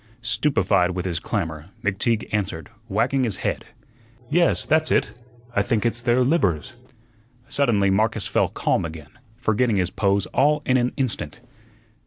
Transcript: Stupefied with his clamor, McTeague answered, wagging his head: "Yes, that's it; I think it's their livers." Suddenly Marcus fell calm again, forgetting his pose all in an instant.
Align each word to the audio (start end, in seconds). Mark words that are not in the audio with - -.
Stupefied 0.23 0.95
with 0.95 1.05
his 1.05 1.19
clamor, 1.19 1.67
McTeague 1.83 2.27
answered, 2.33 2.71
wagging 2.89 3.23
his 3.23 3.35
head: 3.45 3.65
"Yes, 4.31 4.65
that's 4.65 4.89
it; 4.89 5.21
I 5.55 5.61
think 5.61 5.85
it's 5.85 6.01
their 6.01 6.21
livers." 6.21 6.73
Suddenly 7.49 7.91
Marcus 7.91 8.25
fell 8.25 8.47
calm 8.47 8.83
again, 8.83 9.19
forgetting 9.37 9.75
his 9.75 9.91
pose 9.91 10.25
all 10.33 10.63
in 10.65 10.77
an 10.77 10.91
instant. 10.97 11.39